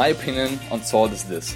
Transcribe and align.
My 0.00 0.06
opinion 0.06 0.58
on 0.70 0.82
salt 0.82 1.12
is 1.12 1.24
this. 1.24 1.54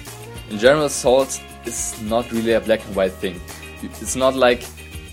In 0.51 0.59
general, 0.59 0.87
salt 0.87 1.41
is 1.65 1.99
not 2.03 2.31
really 2.31 2.51
a 2.51 2.61
black 2.61 2.85
and 2.85 2.95
white 2.95 3.13
thing. 3.13 3.41
It's 3.81 4.15
not 4.15 4.35
like 4.35 4.63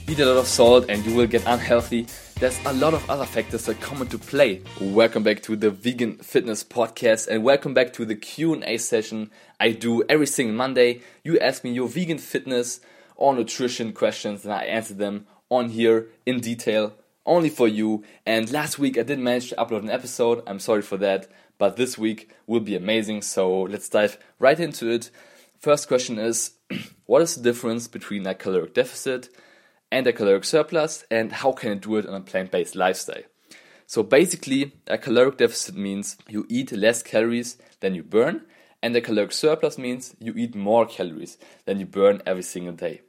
eat 0.06 0.20
a 0.20 0.26
lot 0.26 0.36
of 0.36 0.46
salt 0.46 0.84
and 0.90 1.02
you 1.06 1.14
will 1.14 1.26
get 1.26 1.42
unhealthy. 1.46 2.06
There's 2.38 2.60
a 2.66 2.74
lot 2.74 2.92
of 2.92 3.08
other 3.08 3.24
factors 3.24 3.64
that 3.64 3.80
come 3.80 4.02
into 4.02 4.18
play. 4.18 4.60
Welcome 4.82 5.22
back 5.22 5.42
to 5.44 5.56
the 5.56 5.70
Vegan 5.70 6.18
Fitness 6.18 6.62
Podcast 6.62 7.26
and 7.26 7.42
welcome 7.42 7.72
back 7.72 7.94
to 7.94 8.04
the 8.04 8.16
Q&A 8.16 8.76
session 8.76 9.30
I 9.58 9.70
do 9.70 10.02
every 10.10 10.26
single 10.26 10.54
Monday. 10.54 11.00
You 11.24 11.38
ask 11.38 11.64
me 11.64 11.72
your 11.72 11.88
vegan 11.88 12.18
fitness 12.18 12.80
or 13.16 13.34
nutrition 13.34 13.94
questions 13.94 14.44
and 14.44 14.52
I 14.52 14.64
answer 14.64 14.92
them 14.92 15.26
on 15.48 15.70
here 15.70 16.08
in 16.26 16.40
detail 16.40 16.92
only 17.26 17.48
for 17.48 17.68
you. 17.68 18.04
And 18.26 18.50
last 18.50 18.78
week 18.78 18.98
I 18.98 19.02
didn't 19.02 19.24
manage 19.24 19.50
to 19.50 19.56
upload 19.56 19.82
an 19.82 19.90
episode. 19.90 20.42
I'm 20.46 20.60
sorry 20.60 20.82
for 20.82 20.96
that, 20.98 21.28
but 21.58 21.76
this 21.76 21.96
week 21.96 22.30
will 22.46 22.60
be 22.60 22.76
amazing. 22.76 23.22
So 23.22 23.62
let's 23.62 23.88
dive 23.88 24.18
right 24.38 24.58
into 24.58 24.90
it. 24.90 25.10
First 25.58 25.88
question 25.88 26.18
is 26.18 26.52
what 27.06 27.22
is 27.22 27.36
the 27.36 27.42
difference 27.42 27.88
between 27.88 28.26
a 28.26 28.34
caloric 28.34 28.74
deficit 28.74 29.28
and 29.90 30.06
a 30.06 30.12
caloric 30.12 30.44
surplus 30.44 31.04
and 31.10 31.32
how 31.32 31.52
can 31.52 31.70
you 31.70 31.76
do 31.76 31.96
it 31.96 32.06
on 32.06 32.14
a 32.14 32.20
plant-based 32.20 32.74
lifestyle? 32.74 33.22
So 33.86 34.02
basically, 34.02 34.72
a 34.86 34.96
caloric 34.96 35.36
deficit 35.36 35.74
means 35.74 36.16
you 36.26 36.46
eat 36.48 36.72
less 36.72 37.02
calories 37.02 37.58
than 37.80 37.94
you 37.94 38.02
burn, 38.02 38.46
and 38.82 38.96
a 38.96 39.02
caloric 39.02 39.32
surplus 39.32 39.76
means 39.76 40.16
you 40.18 40.32
eat 40.34 40.54
more 40.54 40.86
calories 40.86 41.36
than 41.66 41.78
you 41.78 41.84
burn 41.84 42.22
every 42.24 42.42
single 42.42 42.72
day. 42.72 43.02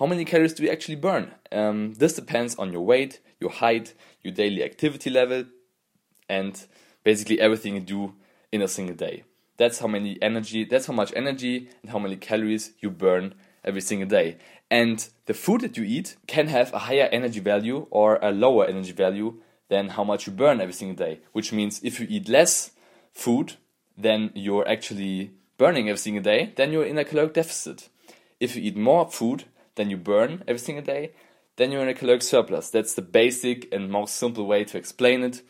How 0.00 0.06
many 0.06 0.24
calories 0.24 0.54
do 0.54 0.62
you 0.62 0.70
actually 0.70 0.94
burn? 0.94 1.30
Um, 1.52 1.92
this 1.92 2.14
depends 2.14 2.56
on 2.56 2.72
your 2.72 2.80
weight, 2.80 3.20
your 3.38 3.50
height, 3.50 3.92
your 4.22 4.32
daily 4.32 4.64
activity 4.64 5.10
level, 5.10 5.44
and 6.26 6.58
basically 7.04 7.38
everything 7.38 7.74
you 7.74 7.82
do 7.82 8.14
in 8.50 8.62
a 8.62 8.68
single 8.68 8.96
day. 8.96 9.24
That's 9.58 9.78
how 9.80 9.88
many 9.88 10.16
energy, 10.22 10.64
that's 10.64 10.86
how 10.86 10.94
much 10.94 11.12
energy 11.14 11.68
and 11.82 11.90
how 11.90 11.98
many 11.98 12.16
calories 12.16 12.72
you 12.80 12.88
burn 12.88 13.34
every 13.62 13.82
single 13.82 14.08
day. 14.08 14.38
And 14.70 15.06
the 15.26 15.34
food 15.34 15.60
that 15.60 15.76
you 15.76 15.84
eat 15.84 16.16
can 16.26 16.46
have 16.46 16.72
a 16.72 16.78
higher 16.78 17.10
energy 17.12 17.40
value 17.40 17.86
or 17.90 18.18
a 18.22 18.30
lower 18.30 18.64
energy 18.64 18.92
value 18.92 19.42
than 19.68 19.90
how 19.90 20.04
much 20.04 20.26
you 20.26 20.32
burn 20.32 20.62
every 20.62 20.72
single 20.72 20.96
day. 20.96 21.20
Which 21.32 21.52
means 21.52 21.78
if 21.84 22.00
you 22.00 22.06
eat 22.08 22.26
less 22.26 22.70
food 23.12 23.56
than 23.98 24.30
you're 24.34 24.66
actually 24.66 25.32
burning 25.58 25.90
every 25.90 25.98
single 25.98 26.22
day, 26.22 26.54
then 26.56 26.72
you're 26.72 26.86
in 26.86 26.96
a 26.96 27.04
caloric 27.04 27.34
deficit. 27.34 27.90
If 28.40 28.56
you 28.56 28.62
eat 28.62 28.78
more 28.78 29.10
food 29.10 29.44
than 29.80 29.88
you 29.88 29.96
burn 29.96 30.44
every 30.46 30.58
single 30.58 30.84
day, 30.84 31.12
then 31.56 31.72
you're 31.72 31.82
in 31.82 31.88
a 31.88 31.94
caloric 31.94 32.22
surplus. 32.22 32.68
That's 32.68 32.92
the 32.92 33.02
basic 33.02 33.72
and 33.72 33.90
most 33.90 34.16
simple 34.16 34.46
way 34.46 34.62
to 34.64 34.76
explain 34.76 35.22
it. 35.22 35.40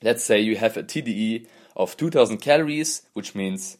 Let's 0.00 0.22
say 0.22 0.40
you 0.40 0.56
have 0.56 0.76
a 0.76 0.84
TDEE 0.84 1.48
of 1.74 1.96
2000 1.96 2.38
calories, 2.38 3.02
which 3.14 3.34
means 3.34 3.78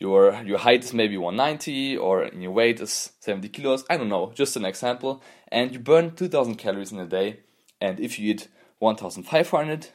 your 0.00 0.42
your 0.42 0.58
height 0.58 0.84
is 0.84 0.92
maybe 0.92 1.16
190 1.16 1.96
or 1.96 2.26
your 2.26 2.50
weight 2.50 2.80
is 2.80 3.12
70 3.20 3.48
kilos. 3.50 3.84
I 3.88 3.96
don't 3.96 4.08
know, 4.08 4.32
just 4.34 4.56
an 4.56 4.64
example. 4.64 5.22
And 5.52 5.72
you 5.72 5.78
burn 5.78 6.16
2000 6.16 6.56
calories 6.56 6.92
in 6.92 6.98
a 6.98 7.06
day. 7.06 7.40
And 7.80 8.00
if 8.00 8.18
you 8.18 8.32
eat 8.32 8.48
1500, 8.80 9.88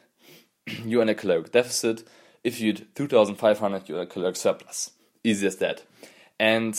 you're 0.84 1.02
in 1.02 1.08
a 1.10 1.14
caloric 1.14 1.52
deficit. 1.52 2.04
If 2.42 2.60
you 2.60 2.72
eat 2.72 2.94
2500, 2.94 3.88
you're 3.88 3.98
in 3.98 4.04
a 4.04 4.10
caloric 4.10 4.36
surplus. 4.36 4.92
Easy 5.22 5.46
as 5.46 5.56
that. 5.56 5.82
And 6.38 6.74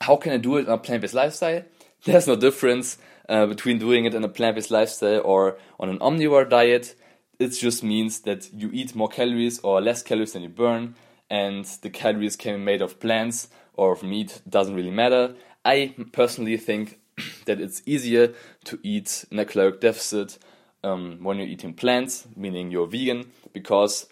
how 0.00 0.16
can 0.16 0.32
I 0.32 0.38
do 0.38 0.56
it 0.56 0.68
on 0.68 0.74
a 0.74 0.78
plant 0.78 1.02
based 1.02 1.14
lifestyle? 1.14 1.62
There's 2.04 2.26
no 2.26 2.36
difference 2.36 2.98
uh, 3.28 3.46
between 3.46 3.78
doing 3.78 4.06
it 4.06 4.14
in 4.14 4.24
a 4.24 4.28
plant 4.28 4.56
based 4.56 4.70
lifestyle 4.70 5.20
or 5.24 5.58
on 5.78 5.88
an 5.88 5.98
omnivore 5.98 6.48
diet. 6.48 6.94
It 7.38 7.50
just 7.50 7.82
means 7.82 8.20
that 8.20 8.52
you 8.52 8.70
eat 8.72 8.94
more 8.94 9.08
calories 9.08 9.60
or 9.60 9.80
less 9.80 10.02
calories 10.02 10.32
than 10.32 10.42
you 10.42 10.48
burn, 10.48 10.94
and 11.30 11.64
the 11.82 11.90
calories 11.90 12.36
can 12.36 12.56
be 12.56 12.64
made 12.64 12.82
of 12.82 13.00
plants 13.00 13.48
or 13.74 13.92
of 13.92 14.02
meat, 14.02 14.42
doesn't 14.48 14.74
really 14.74 14.90
matter. 14.90 15.34
I 15.64 15.94
personally 16.12 16.56
think 16.56 16.98
that 17.46 17.60
it's 17.60 17.82
easier 17.86 18.34
to 18.64 18.78
eat 18.82 19.24
in 19.30 19.38
a 19.38 19.44
caloric 19.44 19.80
deficit 19.80 20.38
um, 20.82 21.18
when 21.22 21.38
you're 21.38 21.46
eating 21.46 21.74
plants, 21.74 22.26
meaning 22.36 22.70
you're 22.70 22.86
vegan, 22.86 23.30
because 23.52 24.06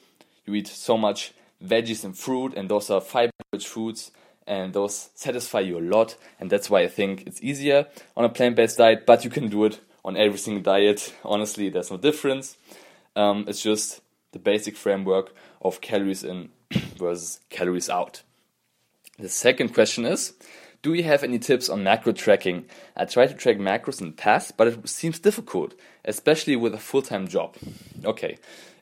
you 0.47 0.55
eat 0.55 0.69
so 0.69 0.97
much 0.97 1.33
veggies 1.63 2.05
and 2.05 2.17
fruit, 2.17 2.55
and 2.55 2.71
those 2.71 2.89
are 2.89 3.01
fiber 3.01 3.33
rich 3.53 3.67
foods 3.67 4.11
and 4.49 4.73
those 4.73 5.11
satisfy 5.15 5.61
you 5.61 5.79
a 5.79 5.81
lot. 5.81 6.17
And 6.41 6.51
that's 6.51 6.71
why 6.71 6.83
I 6.83 6.89
think 6.89 7.27
it's 7.27 7.43
easier 7.43 7.87
on 8.17 8.25
a 8.25 8.29
plant 8.29 8.57
based 8.57 8.79
diet, 8.79 9.07
but 9.07 9.23
you 9.23 9.31
can 9.31 9.49
do 9.49 9.65
it 9.67 9.81
on 10.05 10.17
every 10.17 10.39
single 10.39 10.63
diet. 10.63 11.15
Honestly, 11.23 11.69
there's 11.69 11.91
no 11.91 11.99
difference. 11.99 12.57
Um, 13.15 13.45
it's 13.47 13.63
just 13.63 14.01
the 14.33 14.39
basic 14.39 14.77
framework 14.77 15.35
of 15.61 15.81
calories 15.81 16.25
in 16.25 16.49
versus 16.97 17.41
calories 17.51 17.91
out. 17.91 18.23
The 19.19 19.29
second 19.29 19.75
question 19.75 20.05
is 20.05 20.33
Do 20.83 20.95
you 20.95 21.03
have 21.03 21.23
any 21.23 21.39
tips 21.39 21.69
on 21.69 21.85
macro 21.85 22.13
tracking? 22.13 22.65
I 22.97 23.05
tried 23.05 23.29
to 23.29 23.35
track 23.35 23.59
macros 23.59 24.01
in 24.01 24.09
the 24.09 24.17
past, 24.17 24.57
but 24.57 24.69
it 24.69 24.89
seems 24.89 25.19
difficult, 25.19 25.75
especially 26.05 26.57
with 26.57 26.75
a 26.75 26.79
full 26.79 27.03
time 27.03 27.29
job. 27.29 27.57
Okay, 28.05 28.39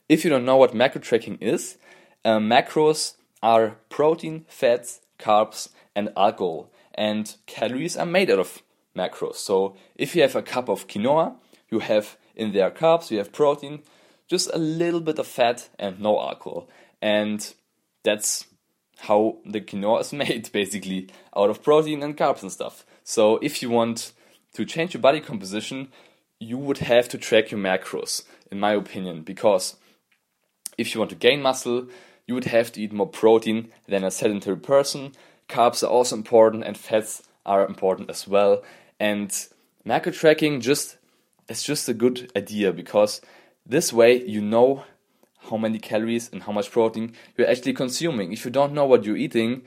if 0.07 0.23
you 0.23 0.29
don't 0.29 0.45
know 0.45 0.57
what 0.57 0.73
macro 0.73 1.01
tracking 1.01 1.37
is, 1.41 1.77
uh, 2.23 2.37
macros 2.37 3.15
are 3.43 3.77
protein, 3.89 4.45
fats, 4.47 5.01
carbs, 5.19 5.69
and 5.95 6.11
alcohol. 6.15 6.71
And 6.93 7.35
calories 7.45 7.97
are 7.97 8.05
made 8.05 8.31
out 8.31 8.39
of 8.39 8.61
macros. 8.95 9.35
So 9.35 9.75
if 9.95 10.15
you 10.15 10.21
have 10.21 10.35
a 10.35 10.41
cup 10.41 10.69
of 10.69 10.87
quinoa, 10.87 11.35
you 11.69 11.79
have 11.79 12.17
in 12.35 12.53
there 12.53 12.71
carbs, 12.71 13.11
you 13.11 13.17
have 13.17 13.31
protein, 13.31 13.83
just 14.27 14.49
a 14.53 14.57
little 14.57 15.01
bit 15.01 15.19
of 15.19 15.27
fat, 15.27 15.69
and 15.79 15.99
no 15.99 16.19
alcohol. 16.19 16.69
And 17.01 17.53
that's 18.03 18.45
how 18.99 19.37
the 19.45 19.61
quinoa 19.61 20.01
is 20.01 20.13
made, 20.23 20.51
basically, 20.51 21.09
out 21.35 21.49
of 21.49 21.63
protein 21.63 22.03
and 22.03 22.17
carbs 22.17 22.41
and 22.41 22.51
stuff. 22.51 22.85
So 23.03 23.37
if 23.37 23.61
you 23.61 23.69
want 23.69 24.11
to 24.53 24.65
change 24.65 24.93
your 24.93 25.01
body 25.01 25.19
composition, 25.19 25.89
you 26.39 26.57
would 26.57 26.79
have 26.79 27.07
to 27.09 27.17
track 27.17 27.51
your 27.51 27.59
macros, 27.59 28.23
in 28.51 28.59
my 28.59 28.73
opinion, 28.73 29.21
because 29.21 29.75
if 30.77 30.93
you 30.93 30.99
want 30.99 31.09
to 31.09 31.15
gain 31.15 31.41
muscle, 31.41 31.87
you 32.27 32.35
would 32.35 32.45
have 32.45 32.71
to 32.73 32.81
eat 32.81 32.93
more 32.93 33.07
protein 33.07 33.69
than 33.87 34.03
a 34.03 34.11
sedentary 34.11 34.57
person. 34.57 35.13
Carbs 35.49 35.81
are 35.81 35.87
also 35.87 36.15
important 36.15 36.65
and 36.65 36.77
fats 36.77 37.23
are 37.45 37.65
important 37.65 38.09
as 38.09 38.27
well. 38.27 38.63
And 38.99 39.33
macro 39.85 40.11
tracking 40.11 40.59
just 40.59 40.97
is 41.47 41.63
just 41.63 41.87
a 41.87 41.93
good 41.93 42.29
idea 42.35 42.73
because 42.73 43.21
this 43.65 43.93
way 43.93 44.21
you 44.23 44.41
know 44.41 44.83
how 45.49 45.57
many 45.57 45.79
calories 45.79 46.29
and 46.31 46.43
how 46.43 46.51
much 46.51 46.69
protein 46.71 47.13
you're 47.37 47.49
actually 47.49 47.73
consuming. 47.73 48.33
If 48.33 48.43
you 48.43 48.51
don't 48.51 48.73
know 48.73 48.85
what 48.85 49.05
you're 49.05 49.17
eating, 49.17 49.61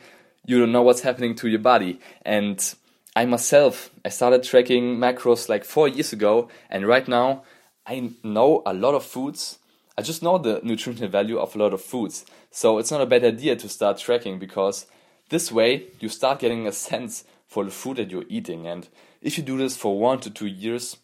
you 0.45 0.59
don't 0.59 0.73
know 0.73 0.83
what's 0.83 1.01
happening 1.01 1.35
to 1.37 1.49
your 1.49 1.61
body. 1.61 2.01
And 2.23 2.75
I 3.17 3.25
myself, 3.25 3.91
I 4.05 4.11
started 4.11 4.43
tracking 4.43 4.99
macros 4.99 5.49
like 5.49 5.65
four 5.65 5.89
years 5.89 6.13
ago, 6.13 6.49
and 6.69 6.87
right 6.87 7.09
now 7.09 7.45
I 7.87 8.13
know 8.23 8.63
a 8.67 8.75
lot 8.75 8.95
of 8.95 9.05
foods 9.05 9.59
I 10.01 10.03
just 10.03 10.23
know 10.23 10.39
the 10.39 10.63
nutritional 10.63 11.11
value 11.11 11.39
of 11.39 11.55
a 11.55 11.59
lot 11.59 11.75
of 11.75 11.83
foods. 11.83 12.25
So 12.51 12.79
it's 12.79 12.91
not 12.91 13.03
a 13.03 13.07
bad 13.07 13.23
idea 13.23 13.55
to 13.57 13.69
start 13.69 13.99
tracking 13.99 14.39
because 14.39 14.87
this 15.29 15.53
way 15.53 15.89
you 16.01 16.09
start 16.09 16.39
getting 16.39 16.67
a 16.67 16.73
sense 16.73 17.25
for 17.47 17.67
the 17.67 17.71
food 17.71 17.99
that 17.99 18.11
you're 18.11 18.25
eating. 18.31 18.67
And 18.67 18.89
if 19.21 19.37
you 19.37 19.45
do 19.45 19.59
this 19.59 19.77
for 19.77 19.99
one 19.99 20.19
to 20.21 20.31
two 20.31 20.47
years, 20.47 20.97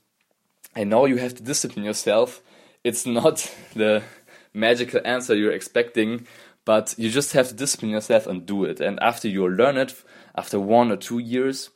I 0.74 0.84
know 0.84 1.04
you 1.04 1.18
have 1.18 1.34
to 1.34 1.42
discipline 1.42 1.84
yourself. 1.84 2.40
It's 2.84 3.04
not 3.04 3.54
the 3.74 4.02
magical 4.54 5.02
answer 5.04 5.36
you're 5.36 5.52
expecting, 5.52 6.26
but 6.64 6.94
you 6.96 7.10
just 7.10 7.34
have 7.34 7.48
to 7.48 7.54
discipline 7.54 7.90
yourself 7.90 8.26
and 8.26 8.46
do 8.46 8.64
it. 8.64 8.80
And 8.80 8.98
after 9.00 9.28
you 9.28 9.46
learn 9.46 9.76
it, 9.76 9.92
after 10.34 10.58
one 10.58 10.90
or 10.90 10.96
two 10.96 11.18
years, 11.18 11.68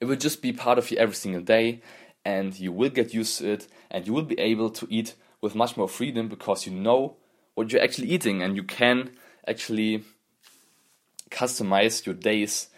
it 0.00 0.04
will 0.04 0.14
just 0.14 0.40
be 0.40 0.52
part 0.52 0.78
of 0.78 0.88
you 0.88 0.98
every 0.98 1.16
single 1.16 1.42
day, 1.42 1.82
and 2.24 2.56
you 2.60 2.70
will 2.70 2.90
get 2.90 3.12
used 3.12 3.38
to 3.38 3.50
it, 3.50 3.66
and 3.90 4.06
you 4.06 4.12
will 4.12 4.22
be 4.22 4.38
able 4.38 4.70
to 4.70 4.86
eat 4.88 5.16
with 5.46 5.54
much 5.54 5.76
more 5.76 5.88
freedom 5.88 6.26
because 6.26 6.66
you 6.66 6.72
know 6.72 7.14
what 7.54 7.70
you're 7.70 7.80
actually 7.80 8.08
eating 8.08 8.42
and 8.42 8.56
you 8.56 8.64
can 8.64 9.12
actually 9.46 10.02
customize 11.30 12.04
your 12.04 12.16
days 12.16 12.68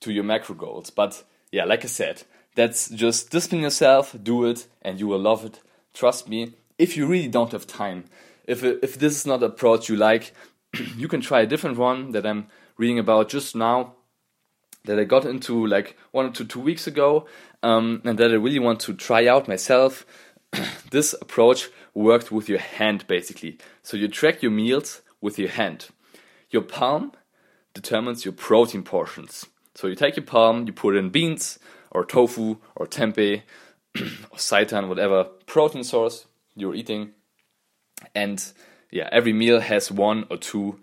to 0.00 0.10
your 0.10 0.24
macro 0.24 0.54
goals. 0.54 0.88
But 0.88 1.22
yeah, 1.52 1.66
like 1.66 1.84
I 1.84 1.88
said, 1.88 2.22
that's 2.54 2.88
just 2.88 3.30
discipline 3.30 3.60
yourself, 3.60 4.16
do 4.22 4.46
it, 4.46 4.66
and 4.80 4.98
you 4.98 5.06
will 5.06 5.18
love 5.18 5.44
it. 5.44 5.60
Trust 5.92 6.26
me. 6.26 6.54
If 6.78 6.96
you 6.96 7.06
really 7.06 7.28
don't 7.28 7.52
have 7.52 7.66
time, 7.66 8.04
if 8.46 8.64
if 8.64 8.98
this 8.98 9.16
is 9.16 9.26
not 9.26 9.42
an 9.42 9.50
approach 9.50 9.90
you 9.90 9.96
like, 9.96 10.32
you 10.96 11.06
can 11.06 11.20
try 11.20 11.42
a 11.42 11.46
different 11.46 11.76
one 11.76 12.12
that 12.12 12.24
I'm 12.24 12.46
reading 12.78 12.98
about 12.98 13.28
just 13.28 13.54
now 13.54 13.94
that 14.84 14.98
I 14.98 15.04
got 15.04 15.26
into 15.26 15.66
like 15.66 15.96
one 16.10 16.32
to 16.32 16.44
two 16.44 16.60
weeks 16.60 16.86
ago, 16.86 17.26
um, 17.62 18.00
and 18.04 18.18
that 18.18 18.30
I 18.30 18.34
really 18.34 18.58
want 18.58 18.80
to 18.80 18.94
try 18.94 19.26
out 19.26 19.46
myself. 19.46 20.06
this 20.90 21.14
approach 21.20 21.70
worked 21.94 22.30
with 22.30 22.48
your 22.48 22.58
hand 22.58 23.06
basically. 23.06 23.58
So 23.82 23.96
you 23.96 24.08
track 24.08 24.42
your 24.42 24.50
meals 24.50 25.02
with 25.20 25.38
your 25.38 25.48
hand. 25.48 25.88
Your 26.50 26.62
palm 26.62 27.12
determines 27.72 28.24
your 28.24 28.32
protein 28.34 28.82
portions. 28.82 29.46
So 29.74 29.86
you 29.86 29.94
take 29.94 30.16
your 30.16 30.26
palm, 30.26 30.66
you 30.66 30.72
put 30.72 30.96
in 30.96 31.10
beans 31.10 31.58
or 31.90 32.04
tofu 32.04 32.58
or 32.76 32.86
tempeh 32.86 33.42
or 33.96 34.36
seitan, 34.36 34.88
whatever 34.88 35.24
protein 35.46 35.84
source 35.84 36.26
you're 36.54 36.74
eating, 36.74 37.12
and 38.14 38.52
yeah, 38.90 39.08
every 39.10 39.32
meal 39.32 39.60
has 39.60 39.90
one 39.90 40.24
or 40.30 40.36
two 40.36 40.80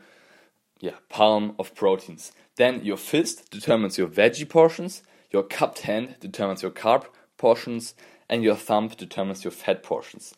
yeah, 0.79 0.95
palm 1.09 1.55
of 1.59 1.75
proteins. 1.75 2.31
Then 2.57 2.83
your 2.83 2.97
fist 2.97 3.49
determines 3.51 3.97
your 3.97 4.07
veggie 4.07 4.47
portions, 4.47 5.03
your 5.29 5.43
cupped 5.43 5.81
hand 5.81 6.15
determines 6.19 6.61
your 6.61 6.71
carb 6.71 7.05
portions, 7.37 7.93
and 8.29 8.43
your 8.43 8.55
thumb 8.55 8.89
determines 8.89 9.43
your 9.43 9.51
fat 9.51 9.83
portions. 9.83 10.33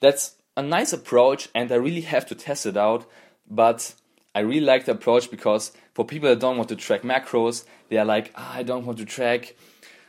That's 0.00 0.36
a 0.56 0.62
nice 0.62 0.92
approach, 0.92 1.48
and 1.54 1.70
I 1.70 1.76
really 1.76 2.02
have 2.02 2.26
to 2.26 2.34
test 2.34 2.66
it 2.66 2.76
out. 2.76 3.06
But 3.48 3.94
I 4.34 4.40
really 4.40 4.66
like 4.66 4.84
the 4.84 4.92
approach 4.92 5.30
because 5.30 5.72
for 5.94 6.04
people 6.04 6.28
that 6.28 6.40
don't 6.40 6.58
want 6.58 6.68
to 6.68 6.76
track 6.76 7.02
macros, 7.02 7.64
they 7.88 7.96
are 7.96 8.04
like, 8.04 8.32
ah, 8.34 8.54
I 8.56 8.62
don't 8.62 8.84
want 8.84 8.98
to 8.98 9.04
track, 9.04 9.56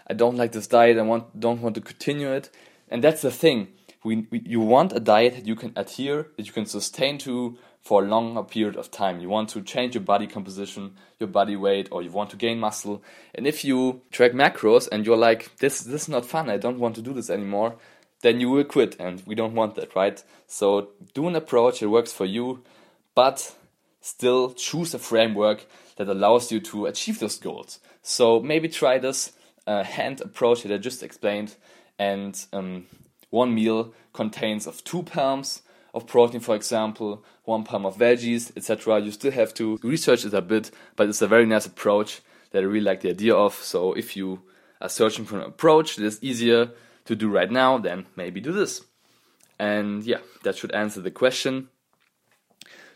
I 0.05 0.13
don't 0.13 0.35
like 0.35 0.51
this 0.51 0.67
diet, 0.67 0.97
I 0.97 1.03
want, 1.03 1.39
don't 1.39 1.61
want 1.61 1.75
to 1.75 1.81
continue 1.81 2.31
it. 2.33 2.49
And 2.89 3.03
that's 3.03 3.21
the 3.21 3.31
thing. 3.31 3.69
We, 4.03 4.27
we, 4.29 4.41
you 4.45 4.59
want 4.59 4.93
a 4.93 4.99
diet 4.99 5.35
that 5.35 5.47
you 5.47 5.55
can 5.55 5.71
adhere, 5.75 6.27
that 6.35 6.45
you 6.45 6.51
can 6.51 6.65
sustain 6.65 7.17
to 7.19 7.57
for 7.81 8.03
a 8.03 8.07
longer 8.07 8.43
period 8.43 8.75
of 8.75 8.91
time. 8.91 9.21
You 9.21 9.29
want 9.29 9.47
to 9.51 9.61
change 9.61 9.95
your 9.95 10.03
body 10.03 10.27
composition, 10.27 10.95
your 11.19 11.29
body 11.29 11.55
weight, 11.55 11.87
or 11.89 12.01
you 12.01 12.11
want 12.11 12.29
to 12.31 12.35
gain 12.35 12.59
muscle. 12.59 13.01
And 13.33 13.47
if 13.47 13.63
you 13.63 14.01
track 14.11 14.33
macros 14.33 14.89
and 14.91 15.05
you're 15.05 15.15
like, 15.15 15.55
this, 15.59 15.79
this 15.81 16.03
is 16.03 16.09
not 16.09 16.25
fun, 16.25 16.49
I 16.49 16.57
don't 16.57 16.79
want 16.79 16.95
to 16.95 17.01
do 17.01 17.13
this 17.13 17.29
anymore, 17.29 17.77
then 18.21 18.39
you 18.39 18.49
will 18.49 18.63
quit. 18.63 18.95
And 18.99 19.23
we 19.25 19.35
don't 19.35 19.55
want 19.55 19.75
that, 19.75 19.95
right? 19.95 20.21
So 20.47 20.89
do 21.13 21.27
an 21.27 21.35
approach 21.35 21.79
that 21.79 21.89
works 21.89 22.11
for 22.11 22.25
you, 22.25 22.63
but 23.15 23.55
still 24.01 24.53
choose 24.53 24.93
a 24.93 24.99
framework 24.99 25.65
that 25.97 26.07
allows 26.07 26.51
you 26.51 26.59
to 26.61 26.85
achieve 26.85 27.19
those 27.19 27.37
goals. 27.37 27.79
So 28.01 28.39
maybe 28.39 28.69
try 28.69 28.97
this 28.97 29.33
uh, 29.65 29.83
hand 29.83 30.21
approach 30.21 30.63
that 30.63 30.73
I 30.73 30.77
just 30.77 31.03
explained, 31.03 31.55
and 31.99 32.39
um, 32.53 32.85
one 33.29 33.53
meal 33.53 33.93
contains 34.13 34.65
of 34.65 34.83
two 34.83 35.03
palms 35.03 35.61
of 35.93 36.07
protein, 36.07 36.39
for 36.39 36.55
example, 36.55 37.23
one 37.43 37.63
palm 37.63 37.85
of 37.85 37.97
veggies, 37.97 38.55
etc. 38.55 38.99
You 38.99 39.11
still 39.11 39.31
have 39.31 39.53
to 39.55 39.79
research 39.83 40.25
it 40.25 40.33
a 40.33 40.41
bit, 40.41 40.71
but 40.95 41.09
it's 41.09 41.21
a 41.21 41.27
very 41.27 41.45
nice 41.45 41.65
approach 41.65 42.21
that 42.51 42.59
I 42.59 42.65
really 42.65 42.85
like 42.85 43.01
the 43.01 43.09
idea 43.09 43.35
of. 43.35 43.55
So 43.55 43.93
if 43.93 44.15
you 44.15 44.41
are 44.79 44.89
searching 44.89 45.25
for 45.25 45.37
an 45.37 45.45
approach 45.45 45.95
that 45.95 46.05
is 46.05 46.19
easier 46.21 46.69
to 47.07 47.15
do 47.15 47.29
right 47.29 47.51
now, 47.51 47.77
then 47.77 48.05
maybe 48.15 48.39
do 48.39 48.51
this. 48.51 48.81
And 49.59 50.03
yeah, 50.03 50.19
that 50.43 50.55
should 50.55 50.71
answer 50.73 51.01
the 51.01 51.11
question. 51.11 51.69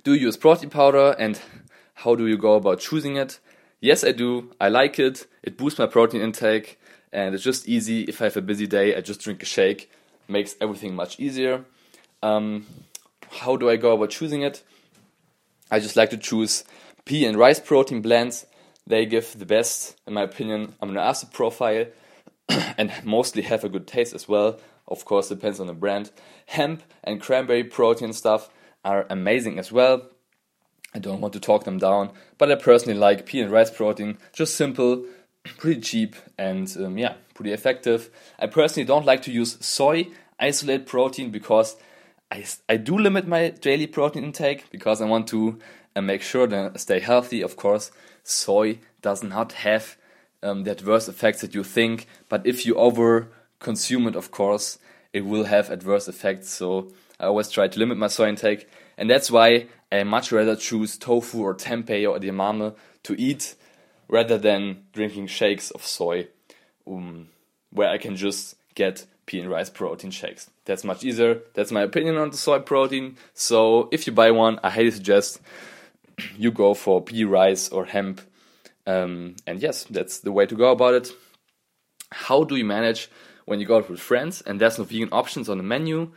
Do 0.04 0.14
you 0.14 0.28
use 0.28 0.38
protein 0.38 0.70
powder 0.70 1.16
and 1.18 1.40
how 1.96 2.16
do 2.16 2.28
you 2.28 2.38
go 2.38 2.56
about 2.56 2.80
choosing 2.80 3.16
it? 3.18 3.40
Yes, 3.80 4.04
I 4.04 4.12
do. 4.12 4.52
I 4.60 4.70
like 4.70 5.00
it. 5.00 5.28
It 5.44 5.58
boosts 5.58 5.80
my 5.80 5.88
protein 5.88 6.22
intake 6.22 6.80
and 7.12 7.34
it's 7.34 7.44
just 7.44 7.68
easy. 7.68 8.04
If 8.04 8.22
I 8.22 8.26
have 8.26 8.38
a 8.38 8.42
busy 8.42 8.68
day, 8.68 8.96
I 8.96 9.02
just 9.02 9.22
drink 9.22 9.42
a 9.42 9.46
shake. 9.46 9.92
Makes 10.28 10.56
everything 10.62 10.96
much 10.96 11.20
easier. 11.20 11.66
Um, 12.22 12.68
how 13.30 13.56
do 13.56 13.70
I 13.70 13.76
go 13.76 13.94
about 13.94 14.12
choosing 14.12 14.44
it? 14.44 14.64
I 15.70 15.80
just 15.80 15.96
like 15.96 16.10
to 16.12 16.18
choose 16.18 16.64
pea 17.06 17.26
and 17.26 17.38
rice 17.38 17.60
protein 17.60 18.02
blends. 18.02 18.46
They 18.86 19.06
give 19.06 19.38
the 19.38 19.46
best, 19.46 20.00
in 20.06 20.14
my 20.14 20.24
opinion, 20.24 20.76
amino 20.82 21.00
acid 21.00 21.32
profile 21.32 21.86
and 22.78 22.92
mostly 23.04 23.44
have 23.44 23.64
a 23.64 23.70
good 23.70 23.88
taste 23.88 24.14
as 24.14 24.28
well. 24.28 24.60
Of 24.88 25.06
course, 25.06 25.30
depends 25.30 25.60
on 25.60 25.68
the 25.68 25.74
brand. 25.74 26.12
Hemp 26.48 26.84
and 27.04 27.22
cranberry 27.22 27.64
protein 27.64 28.14
stuff 28.14 28.50
are 28.84 29.06
amazing 29.10 29.60
as 29.60 29.72
well. 29.72 30.10
I 30.94 31.00
don't 31.00 31.22
want 31.22 31.34
to 31.34 31.40
talk 31.40 31.64
them 31.64 31.78
down, 31.78 32.12
but 32.38 32.52
I 32.52 32.56
personally 32.56 32.98
like 32.98 33.26
pea 33.26 33.42
and 33.42 33.52
rice 33.52 33.72
protein. 33.72 34.18
Just 34.34 34.56
simple, 34.56 35.06
pretty 35.58 35.80
cheap, 35.80 36.16
and 36.38 36.76
um, 36.78 36.98
yeah, 36.98 37.14
pretty 37.34 37.54
effective. 37.54 38.10
I 38.38 38.48
personally 38.48 38.86
don't 38.86 39.06
like 39.06 39.22
to 39.24 39.32
use 39.32 39.58
soy 39.66 40.08
isolate 40.40 40.86
protein 40.86 41.32
because 41.32 41.78
I, 42.32 42.46
I 42.68 42.78
do 42.78 42.98
limit 42.98 43.28
my 43.28 43.50
daily 43.50 43.88
protein 43.88 44.24
intake 44.24 44.70
because 44.72 45.02
I 45.02 45.06
want 45.06 45.28
to 45.28 45.60
uh, 45.96 46.02
make 46.02 46.22
sure 46.22 46.48
that 46.48 46.72
I 46.74 46.78
stay 46.78 47.00
healthy. 47.00 47.42
Of 47.42 47.56
course, 47.56 47.92
soy 48.24 48.80
does 49.02 49.24
not 49.24 49.54
have 49.54 49.98
um, 50.44 50.64
the 50.64 50.72
adverse 50.72 51.08
effects 51.08 51.42
that 51.42 51.54
you 51.54 51.64
think, 51.64 52.08
but 52.30 52.46
if 52.46 52.66
you 52.66 52.76
over 52.76 53.30
consume 53.60 54.08
it, 54.08 54.16
of 54.16 54.32
course, 54.32 54.80
it 55.14 55.26
will 55.26 55.46
have 55.46 55.70
adverse 55.70 56.08
effects. 56.08 56.50
So 56.50 56.92
I 57.20 57.26
always 57.26 57.50
try 57.50 57.68
to 57.68 57.80
limit 57.80 57.98
my 57.98 58.08
soy 58.08 58.30
intake, 58.30 58.68
and 58.98 59.10
that's 59.10 59.30
why 59.30 59.68
I 59.92 60.04
much 60.04 60.32
rather 60.32 60.56
choose 60.56 60.98
tofu 60.98 61.42
or 61.42 61.54
tempeh 61.54 62.10
or 62.10 62.20
edamame 62.20 62.76
to 63.04 63.22
eat 63.22 63.56
rather 64.08 64.38
than 64.38 64.84
drinking 64.94 65.28
shakes 65.28 65.72
of 65.72 65.86
soy, 65.86 66.28
um, 66.88 67.30
where 67.72 67.90
I 67.90 67.98
can 67.98 68.16
just 68.16 68.56
get 68.76 69.06
pea 69.26 69.40
and 69.40 69.50
rice 69.50 69.70
protein 69.70 70.12
shakes. 70.12 70.50
That's 70.66 70.84
much 70.84 71.04
easier. 71.04 71.42
That's 71.54 71.72
my 71.72 71.82
opinion 71.82 72.18
on 72.18 72.32
the 72.32 72.38
soy 72.38 72.60
protein. 72.60 73.18
So 73.34 73.90
if 73.92 74.08
you 74.08 74.14
buy 74.14 74.32
one, 74.32 74.60
I 74.64 74.70
highly 74.70 74.92
suggest 74.92 75.40
you 76.38 76.52
go 76.52 76.74
for 76.74 77.02
pea, 77.02 77.24
rice, 77.24 77.70
or 77.70 77.86
hemp. 77.86 78.22
Um, 78.86 79.36
and 79.46 79.62
yes, 79.62 79.86
that's 79.86 80.20
the 80.20 80.32
way 80.32 80.46
to 80.46 80.56
go 80.56 80.72
about 80.72 80.94
it. 80.94 81.12
How 82.12 82.44
do 82.44 82.56
you 82.56 82.66
manage 82.66 83.10
when 83.46 83.60
you 83.60 83.66
go 83.66 83.78
out 83.78 83.90
with 83.90 84.00
friends 84.00 84.42
and 84.42 84.60
there's 84.60 84.78
no 84.78 84.84
vegan 84.84 85.10
options 85.12 85.50
on 85.50 85.58
the 85.58 85.64
menu? 85.64 86.12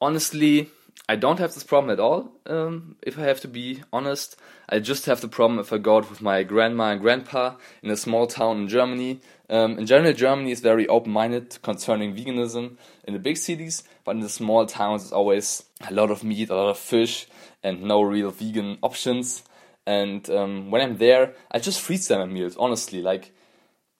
Honestly, 0.00 0.70
I 1.08 1.16
don't 1.16 1.38
have 1.38 1.54
this 1.54 1.64
problem 1.64 1.90
at 1.90 2.00
all, 2.00 2.32
um, 2.46 2.96
if 3.02 3.18
I 3.18 3.22
have 3.22 3.40
to 3.40 3.48
be 3.48 3.82
honest. 3.92 4.36
I 4.68 4.78
just 4.78 5.06
have 5.06 5.20
the 5.20 5.28
problem 5.28 5.58
if 5.58 5.72
I 5.72 5.78
go 5.78 5.96
out 5.96 6.08
with 6.08 6.22
my 6.22 6.42
grandma 6.42 6.92
and 6.92 7.00
grandpa 7.00 7.56
in 7.82 7.90
a 7.90 7.96
small 7.96 8.26
town 8.26 8.62
in 8.62 8.68
Germany. 8.68 9.20
Um, 9.50 9.78
in 9.78 9.86
general, 9.86 10.12
Germany 10.12 10.52
is 10.52 10.60
very 10.60 10.86
open 10.88 11.12
minded 11.12 11.58
concerning 11.62 12.14
veganism 12.14 12.76
in 13.04 13.14
the 13.14 13.18
big 13.18 13.36
cities, 13.36 13.82
but 14.04 14.12
in 14.12 14.20
the 14.20 14.28
small 14.28 14.64
towns, 14.64 15.02
it's 15.02 15.12
always 15.12 15.64
a 15.86 15.92
lot 15.92 16.10
of 16.10 16.24
meat, 16.24 16.50
a 16.50 16.54
lot 16.54 16.70
of 16.70 16.78
fish, 16.78 17.26
and 17.62 17.82
no 17.82 18.02
real 18.02 18.30
vegan 18.30 18.78
options. 18.82 19.42
And 19.86 20.28
um, 20.30 20.70
when 20.70 20.82
I'm 20.82 20.96
there, 20.98 21.34
I 21.50 21.58
just 21.58 21.80
freeze 21.80 22.08
them 22.08 22.20
my 22.20 22.26
meals, 22.26 22.56
honestly. 22.56 23.02
Like, 23.02 23.32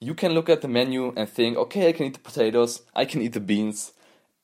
you 0.01 0.15
can 0.15 0.33
look 0.33 0.49
at 0.49 0.63
the 0.63 0.69
menu 0.69 1.13
and 1.17 1.29
think, 1.29 1.57
okay, 1.57 1.89
I 1.89 1.93
can 1.93 2.07
eat 2.07 2.15
the 2.15 2.21
potatoes, 2.21 2.83
I 2.95 3.05
can 3.05 3.23
eat 3.23 3.33
the 3.33 3.41
beans 3.41 3.93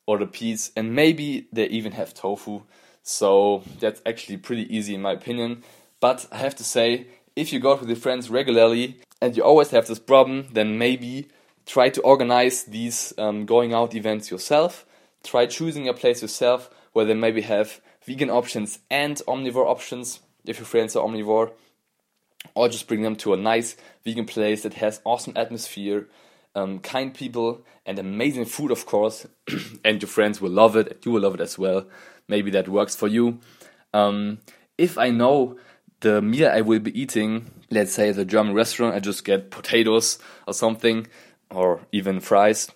or 0.06 0.18
the 0.18 0.26
peas, 0.26 0.72
and 0.76 0.94
maybe 0.94 1.48
they 1.52 1.66
even 1.66 1.92
have 1.92 2.14
tofu. 2.14 2.62
So 3.02 3.62
that's 3.80 4.00
actually 4.06 4.36
pretty 4.36 4.74
easy 4.74 4.94
in 4.94 5.02
my 5.02 5.12
opinion. 5.12 5.64
But 6.00 6.26
I 6.30 6.38
have 6.38 6.54
to 6.56 6.64
say, 6.64 7.08
if 7.34 7.52
you 7.52 7.60
go 7.60 7.72
out 7.72 7.80
with 7.80 7.88
your 7.88 7.96
friends 7.96 8.30
regularly 8.30 9.00
and 9.20 9.36
you 9.36 9.42
always 9.42 9.70
have 9.70 9.86
this 9.86 9.98
problem, 9.98 10.48
then 10.52 10.78
maybe 10.78 11.28
try 11.66 11.88
to 11.90 12.00
organize 12.02 12.64
these 12.64 13.12
um, 13.18 13.46
going 13.46 13.74
out 13.74 13.94
events 13.94 14.30
yourself. 14.30 14.86
Try 15.24 15.46
choosing 15.46 15.88
a 15.88 15.94
place 15.94 16.22
yourself 16.22 16.70
where 16.92 17.04
they 17.04 17.14
maybe 17.14 17.42
have 17.42 17.80
vegan 18.04 18.30
options 18.30 18.78
and 18.90 19.16
omnivore 19.26 19.66
options 19.66 20.20
if 20.48 20.58
your 20.58 20.66
friends 20.66 20.96
are 20.96 21.06
omnivore. 21.06 21.52
Or 22.54 22.68
just 22.68 22.88
bring 22.88 23.02
them 23.02 23.16
to 23.16 23.34
a 23.34 23.36
nice 23.36 23.76
vegan 24.04 24.24
place 24.24 24.62
that 24.62 24.74
has 24.74 25.00
awesome 25.04 25.34
atmosphere 25.36 26.08
um, 26.54 26.78
kind 26.80 27.14
people, 27.14 27.64
and 27.86 27.98
amazing 27.98 28.44
food, 28.44 28.70
of 28.70 28.86
course. 28.86 29.26
and 29.84 30.02
your 30.02 30.08
friends 30.08 30.40
will 30.40 30.50
love 30.50 30.76
it, 30.76 31.02
you 31.04 31.12
will 31.12 31.22
love 31.22 31.34
it 31.34 31.40
as 31.40 31.58
well. 31.58 31.86
Maybe 32.26 32.50
that 32.52 32.68
works 32.68 32.94
for 32.94 33.08
you. 33.08 33.38
Um, 33.94 34.38
if 34.76 34.98
I 34.98 35.10
know 35.10 35.58
the 36.00 36.20
meal 36.20 36.48
I 36.48 36.60
will 36.60 36.80
be 36.80 36.98
eating, 36.98 37.50
let's 37.70 37.92
say 37.92 38.10
a 38.10 38.24
German 38.24 38.54
restaurant, 38.54 38.94
I 38.94 39.00
just 39.00 39.24
get 39.24 39.50
potatoes 39.50 40.18
or 40.46 40.54
something, 40.54 41.06
or 41.50 41.80
even 41.92 42.20
fries. 42.20 42.70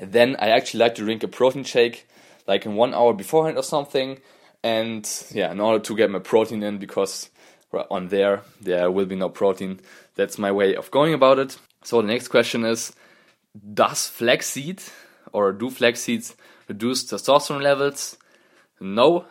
Then 0.00 0.36
I 0.38 0.50
actually 0.50 0.80
like 0.80 0.94
to 0.96 1.04
drink 1.04 1.22
a 1.22 1.28
protein 1.28 1.64
shake, 1.64 2.06
like 2.46 2.66
in 2.66 2.76
one 2.76 2.94
hour 2.94 3.12
beforehand 3.12 3.56
or 3.56 3.62
something. 3.62 4.18
And 4.66 5.08
yeah, 5.30 5.52
in 5.52 5.60
order 5.60 5.78
to 5.78 5.94
get 5.94 6.10
my 6.10 6.18
protein 6.18 6.64
in, 6.64 6.78
because 6.78 7.30
on 7.88 8.08
there 8.08 8.42
there 8.60 8.90
will 8.90 9.06
be 9.06 9.14
no 9.14 9.28
protein. 9.28 9.78
That's 10.16 10.38
my 10.38 10.50
way 10.50 10.74
of 10.74 10.90
going 10.90 11.14
about 11.14 11.38
it. 11.38 11.56
So 11.84 12.02
the 12.02 12.08
next 12.08 12.28
question 12.28 12.64
is 12.64 12.92
Does 13.74 14.08
flaxseed 14.08 14.82
or 15.32 15.52
do 15.52 15.70
flax 15.70 16.00
seeds 16.00 16.34
reduce 16.66 17.04
testosterone 17.04 17.62
levels? 17.62 18.16
No. 18.80 19.26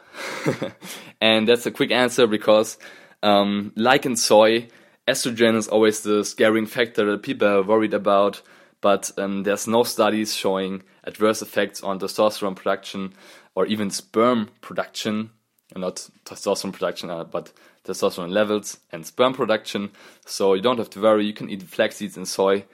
and 1.21 1.45
that's 1.49 1.65
a 1.65 1.71
quick 1.71 1.91
answer 1.91 2.27
because, 2.27 2.77
um, 3.21 3.73
like 3.75 4.05
in 4.05 4.15
soy, 4.15 4.69
estrogen 5.05 5.57
is 5.57 5.67
always 5.67 5.99
the 5.99 6.23
scaring 6.23 6.65
factor 6.65 7.11
that 7.11 7.23
people 7.23 7.45
are 7.49 7.61
worried 7.61 7.93
about. 7.93 8.41
But 8.81 9.11
um, 9.17 9.43
there's 9.43 9.67
no 9.67 9.83
studies 9.83 10.35
showing 10.35 10.83
adverse 11.03 11.41
effects 11.41 11.81
on 11.81 11.99
testosterone 11.99 12.55
production 12.55 13.13
or 13.55 13.65
even 13.65 13.89
sperm 13.89 14.49
production, 14.61 15.31
not 15.75 16.07
testosterone 16.25 16.73
production, 16.73 17.09
uh, 17.09 17.23
but 17.23 17.51
testosterone 17.85 18.31
levels, 18.31 18.79
and 18.91 19.05
sperm 19.05 19.33
production. 19.33 19.91
So 20.25 20.53
you 20.53 20.61
don't 20.61 20.77
have 20.77 20.89
to 20.91 21.01
worry, 21.01 21.25
you 21.25 21.33
can 21.33 21.49
eat 21.49 21.63
flax 21.63 21.97
seeds 21.97 22.17
and 22.17 22.27
soy. 22.27 22.65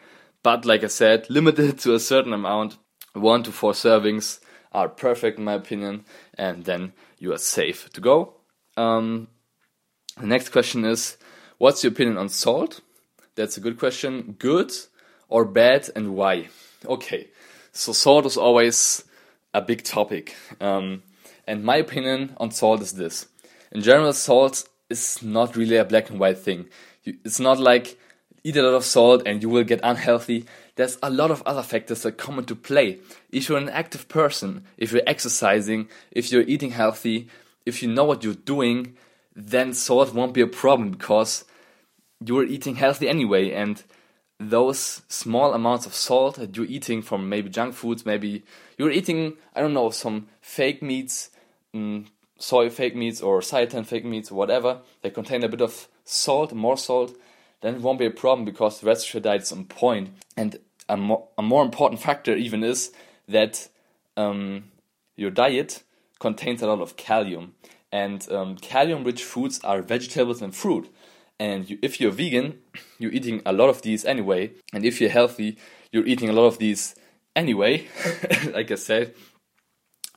But 0.44 0.66
like 0.66 0.84
I 0.84 0.88
said, 0.88 1.26
limited 1.30 1.80
to 1.80 1.94
a 1.94 2.00
certain 2.00 2.34
amount. 2.34 2.78
One 3.14 3.44
to 3.44 3.52
four 3.52 3.74
servings 3.74 4.40
are 4.72 4.88
perfect 4.88 5.38
in 5.38 5.44
my 5.44 5.54
opinion, 5.54 6.06
and 6.36 6.64
then 6.64 6.94
you 7.20 7.34
are 7.34 7.38
safe 7.38 7.90
to 7.92 8.02
go. 8.02 8.36
Um, 8.78 9.28
the 10.18 10.28
next 10.28 10.50
question 10.50 10.86
is 10.86 11.18
What's 11.58 11.84
your 11.84 11.92
opinion 11.92 12.18
on 12.18 12.30
salt? 12.30 12.82
That's 13.36 13.56
a 13.56 13.62
good 13.62 13.78
question. 13.78 14.36
Good 14.40 14.72
or 15.32 15.46
bad, 15.46 15.90
and 15.96 16.14
why? 16.14 16.50
Okay, 16.86 17.28
so 17.72 17.94
salt 17.94 18.26
is 18.26 18.38
always 18.38 19.04
a 19.54 19.62
big 19.62 19.84
topic. 19.84 20.36
Um, 20.60 21.02
And 21.48 21.64
my 21.64 21.78
opinion 21.78 22.36
on 22.38 22.52
salt 22.52 22.82
is 22.82 22.94
this. 22.94 23.28
In 23.72 23.82
general, 23.82 24.14
salt 24.14 24.70
is 24.90 25.22
not 25.22 25.56
really 25.56 25.78
a 25.78 25.84
black 25.84 26.10
and 26.10 26.20
white 26.20 26.38
thing. 26.38 26.70
It's 27.04 27.40
not 27.40 27.60
like 27.60 27.98
eat 28.44 28.58
a 28.58 28.62
lot 28.62 28.76
of 28.76 28.86
salt 28.86 29.24
and 29.26 29.42
you 29.42 29.50
will 29.50 29.64
get 29.66 29.80
unhealthy. 29.84 30.46
There's 30.76 30.98
a 31.02 31.10
lot 31.10 31.32
of 31.32 31.42
other 31.46 31.64
factors 31.64 32.04
that 32.04 32.18
come 32.18 32.40
into 32.40 32.56
play. 32.56 33.00
If 33.32 33.50
you're 33.50 33.58
an 33.58 33.70
active 33.70 34.08
person, 34.08 34.64
if 34.78 34.92
you're 34.92 35.10
exercising, 35.10 35.90
if 36.12 36.32
you're 36.32 36.48
eating 36.48 36.72
healthy, 36.72 37.28
if 37.66 37.82
you 37.82 37.90
know 37.90 38.06
what 38.06 38.24
you're 38.24 38.46
doing, 38.46 38.96
then 39.36 39.74
salt 39.74 40.14
won't 40.14 40.34
be 40.34 40.42
a 40.42 40.48
problem 40.48 40.92
because 40.92 41.44
you're 42.24 42.46
eating 42.46 42.76
healthy 42.76 43.10
anyway. 43.10 43.52
And 43.52 43.84
those 44.50 45.02
small 45.08 45.54
amounts 45.54 45.86
of 45.86 45.94
salt 45.94 46.36
that 46.36 46.56
you're 46.56 46.66
eating 46.66 47.02
from 47.02 47.30
maybe 47.30 47.50
junk 47.50 47.74
foods, 47.74 48.06
maybe 48.06 48.44
you're 48.78 48.92
eating, 48.92 49.34
I 49.56 49.62
don't 49.62 49.74
know, 49.74 49.90
some 49.90 50.28
fake 50.42 50.82
meats, 50.82 51.30
mm, 51.76 52.08
soy 52.38 52.70
fake 52.70 52.96
meats 52.96 53.22
or 53.22 53.40
seitan 53.42 53.86
fake 53.86 54.06
meats 54.06 54.32
or 54.32 54.36
whatever, 54.36 54.80
they 55.02 55.10
contain 55.10 55.44
a 55.44 55.50
bit 55.50 55.62
of 55.62 55.88
salt, 56.04 56.54
more 56.54 56.78
salt, 56.78 57.16
then 57.62 57.76
it 57.76 57.82
won't 57.82 58.00
be 58.00 58.06
a 58.06 58.12
problem 58.12 58.46
because 58.46 58.80
the 58.80 58.88
rest 58.88 59.08
of 59.08 59.14
your 59.14 59.22
diet 59.22 59.44
is 59.44 59.52
on 59.52 59.66
point. 59.66 60.10
And 60.36 60.58
a, 60.90 60.98
mo- 60.98 61.28
a 61.38 61.42
more 61.42 61.64
important 61.64 62.02
factor 62.02 62.36
even 62.36 62.64
is 62.64 62.92
that 63.28 63.68
um, 64.18 64.72
your 65.16 65.30
diet 65.30 65.84
contains 66.20 66.62
a 66.62 66.68
lot 66.68 66.82
of 66.82 66.98
kalium. 66.98 67.52
And 67.92 68.30
um, 68.32 68.58
kalium 68.58 69.06
rich 69.06 69.24
foods 69.24 69.60
are 69.64 69.82
vegetables 69.82 70.42
and 70.42 70.56
fruit. 70.56 70.92
And 71.42 71.68
you, 71.68 71.80
if 71.82 72.00
you're 72.00 72.12
vegan, 72.12 72.60
you're 73.00 73.12
eating 73.12 73.42
a 73.48 73.52
lot 73.52 73.70
of 73.70 73.82
these 73.82 74.06
anyway. 74.06 74.52
And 74.74 74.86
if 74.86 75.02
you're 75.02 75.10
healthy, 75.10 75.58
you're 75.92 76.06
eating 76.06 76.30
a 76.30 76.34
lot 76.34 76.46
of 76.46 76.60
these 76.60 76.94
anyway, 77.36 77.88
like 78.54 78.70
I 78.70 78.76
said. 78.76 79.16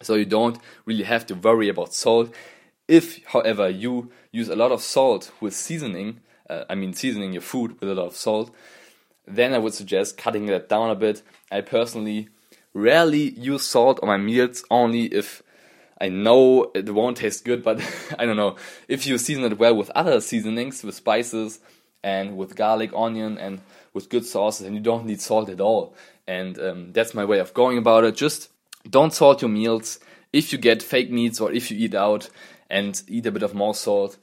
So 0.03 0.17
you 0.17 0.27
don't 0.27 0.59
really 0.85 1.05
have 1.05 1.25
to 1.29 1.35
worry 1.35 1.71
about 1.71 1.95
salt. 1.95 2.35
If, 2.89 3.25
however, 3.25 3.71
you 3.71 4.11
use 4.33 4.51
a 4.51 4.55
lot 4.55 4.71
of 4.71 4.83
salt 4.83 5.33
with 5.41 5.55
seasoning, 5.55 6.21
uh, 6.51 6.65
I 6.69 6.75
mean 6.75 6.93
seasoning 6.93 7.33
your 7.33 7.41
food 7.41 7.81
with 7.81 7.89
a 7.89 7.95
lot 7.95 8.09
of 8.09 8.17
salt, 8.17 8.55
then 9.27 9.55
I 9.55 9.59
would 9.59 9.73
suggest 9.73 10.19
cutting 10.19 10.45
that 10.47 10.69
down 10.69 10.91
a 10.91 10.95
bit. 10.95 11.23
I 11.51 11.63
personally 11.63 12.29
rarely 12.75 13.31
use 13.31 13.67
salt 13.67 13.99
on 14.03 14.09
my 14.09 14.19
meals, 14.19 14.63
only 14.71 15.07
if 15.07 15.43
I 16.05 16.09
know 16.09 16.71
it 16.75 16.91
won't 16.91 17.17
taste 17.17 17.47
good, 17.47 17.65
but 17.65 17.81
I 18.19 18.27
don't 18.27 18.37
know. 18.37 18.57
If 18.89 19.07
you 19.07 19.17
season 19.17 19.45
it 19.45 19.59
well 19.59 19.75
with 19.75 19.89
other 19.95 20.21
seasonings, 20.21 20.85
with 20.85 20.95
spices 20.95 21.61
and 22.03 22.37
with 22.37 22.57
garlic, 22.57 22.91
onion, 22.95 23.39
and 23.39 23.63
with 23.95 24.11
good 24.11 24.27
sauces, 24.27 24.67
and 24.67 24.75
you 24.77 24.83
don't 24.83 25.07
need 25.07 25.23
salt 25.23 25.49
at 25.49 25.63
all. 25.63 25.97
And 26.27 26.59
um, 26.59 26.93
that's 26.93 27.15
my 27.15 27.25
way 27.25 27.39
of 27.39 27.55
going 27.55 27.79
about 27.79 28.05
it. 28.05 28.17
Just 28.17 28.51
don't 28.89 29.15
salt 29.15 29.41
your 29.41 29.49
meals. 29.49 29.99
If 30.31 30.53
you 30.53 30.59
get 30.59 30.83
fake 30.83 31.11
meats 31.11 31.41
or 31.41 31.51
if 31.51 31.71
you 31.71 31.79
eat 31.79 31.95
out 31.95 32.29
and 32.69 33.01
eat 33.09 33.25
a 33.25 33.33
bit 33.33 33.43
of 33.43 33.55
more 33.55 33.75
salt, 33.75 34.19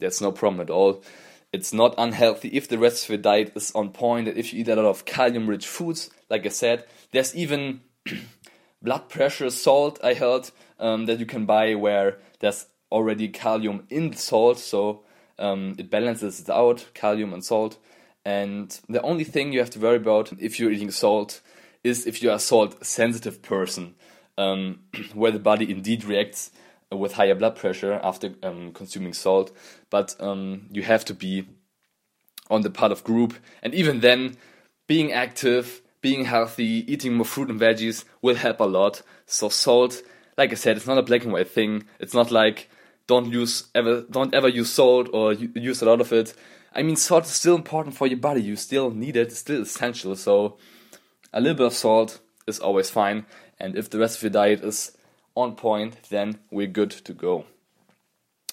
that's 0.00 0.22
no 0.22 0.32
problem 0.32 0.62
at 0.62 0.70
all. 0.70 1.04
It's 1.52 1.74
not 1.74 1.94
unhealthy 1.98 2.48
if 2.48 2.66
the 2.66 2.78
rest 2.78 3.04
of 3.04 3.10
your 3.10 3.18
diet 3.18 3.52
is 3.54 3.72
on 3.72 3.90
point 3.90 4.28
if 4.28 4.54
you 4.54 4.60
eat 4.60 4.68
a 4.68 4.76
lot 4.76 4.86
of 4.86 5.04
kalium 5.04 5.48
rich 5.48 5.66
foods. 5.66 6.08
Like 6.30 6.46
I 6.46 6.48
said, 6.48 6.86
there's 7.12 7.36
even 7.36 7.82
blood 8.82 9.10
pressure 9.10 9.50
salt 9.50 10.00
I 10.02 10.14
heard 10.14 10.50
um, 10.78 11.06
that 11.06 11.18
you 11.18 11.26
can 11.26 11.46
buy 11.46 11.74
where 11.74 12.18
there's 12.40 12.66
already 12.90 13.28
kalium 13.28 13.84
in 13.90 14.14
salt, 14.14 14.58
so 14.58 15.04
um, 15.38 15.74
it 15.78 15.90
balances 15.90 16.40
it 16.40 16.50
out, 16.50 16.86
kalium 16.94 17.32
and 17.32 17.44
salt. 17.44 17.78
And 18.24 18.78
the 18.88 19.02
only 19.02 19.24
thing 19.24 19.52
you 19.52 19.60
have 19.60 19.70
to 19.70 19.78
worry 19.78 19.96
about 19.96 20.32
if 20.38 20.58
you're 20.58 20.72
eating 20.72 20.90
salt 20.90 21.40
is 21.84 22.06
if 22.06 22.22
you're 22.22 22.34
a 22.34 22.40
salt 22.40 22.84
sensitive 22.84 23.42
person, 23.42 23.94
um, 24.36 24.80
where 25.14 25.30
the 25.30 25.38
body 25.38 25.70
indeed 25.70 26.04
reacts 26.04 26.50
with 26.90 27.14
higher 27.14 27.34
blood 27.34 27.56
pressure 27.56 28.00
after 28.02 28.34
um, 28.42 28.72
consuming 28.72 29.12
salt. 29.12 29.52
But 29.90 30.16
um, 30.20 30.66
you 30.70 30.82
have 30.82 31.04
to 31.06 31.14
be 31.14 31.46
on 32.48 32.62
the 32.62 32.70
part 32.70 32.92
of 32.92 33.04
group, 33.04 33.34
and 33.62 33.74
even 33.74 34.00
then, 34.00 34.36
being 34.86 35.12
active, 35.12 35.82
being 36.00 36.24
healthy, 36.24 36.84
eating 36.92 37.14
more 37.14 37.24
fruit 37.24 37.50
and 37.50 37.60
veggies 37.60 38.04
will 38.22 38.36
help 38.36 38.60
a 38.60 38.64
lot. 38.64 39.02
So 39.26 39.48
salt, 39.48 40.02
like 40.36 40.52
I 40.52 40.54
said, 40.54 40.76
it's 40.76 40.86
not 40.86 40.98
a 40.98 41.02
black 41.02 41.24
and 41.24 41.32
white 41.32 41.48
thing. 41.48 41.84
It's 41.98 42.14
not 42.14 42.30
like 42.30 42.68
don't 43.06 43.32
use 43.32 43.64
ever 43.74 44.02
don't 44.02 44.34
ever 44.34 44.48
use 44.48 44.70
salt 44.70 45.08
or 45.12 45.32
use 45.32 45.82
a 45.82 45.86
lot 45.86 46.00
of 46.00 46.12
it. 46.12 46.34
I 46.74 46.82
mean, 46.82 46.96
salt 46.96 47.24
is 47.24 47.30
still 47.30 47.56
important 47.56 47.96
for 47.96 48.06
your 48.06 48.18
body. 48.18 48.42
You 48.42 48.56
still 48.56 48.90
need 48.90 49.16
it. 49.16 49.28
It's 49.28 49.38
still 49.38 49.62
essential. 49.62 50.14
So 50.16 50.58
a 51.32 51.40
little 51.40 51.56
bit 51.56 51.66
of 51.66 51.72
salt 51.72 52.20
is 52.46 52.58
always 52.58 52.90
fine. 52.90 53.24
And 53.58 53.76
if 53.76 53.88
the 53.88 53.98
rest 53.98 54.18
of 54.18 54.22
your 54.22 54.30
diet 54.30 54.62
is 54.62 54.96
on 55.34 55.56
point, 55.56 56.02
then 56.10 56.38
we're 56.50 56.66
good 56.66 56.90
to 56.90 57.12
go. 57.14 57.46